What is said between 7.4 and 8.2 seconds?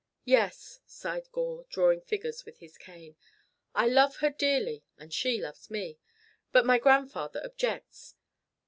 objects.